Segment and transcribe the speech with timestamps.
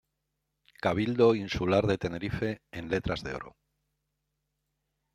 [0.85, 3.55] Cabildo Insular de Tenerife" en letras de oro.